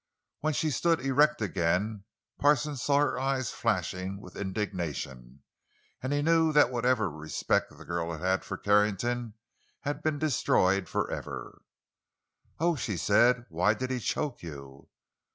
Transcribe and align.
When 0.39 0.53
she 0.55 0.71
stood 0.71 1.01
erect 1.01 1.43
again 1.43 2.05
Parsons 2.39 2.81
saw 2.81 2.97
her 2.97 3.19
eyes 3.19 3.51
flashing 3.51 4.19
with 4.19 4.35
indignation, 4.35 5.43
and 6.01 6.11
he 6.11 6.23
knew 6.23 6.51
that 6.53 6.71
whatever 6.71 7.07
respect 7.07 7.69
the 7.77 7.85
girl 7.85 8.11
had 8.11 8.21
had 8.21 8.43
for 8.43 8.57
Carrington 8.57 9.35
had 9.81 10.01
been 10.01 10.15
forever 10.19 10.19
destroyed. 10.19 10.87
"Oh!" 12.59 12.75
she 12.75 12.97
said, 12.97 13.45
"why 13.49 13.75
did 13.75 13.91
he 13.91 13.99
choke 13.99 14.41
you?" 14.41 14.89